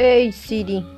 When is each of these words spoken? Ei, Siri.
Ei, 0.00 0.30
Siri. 0.30 0.97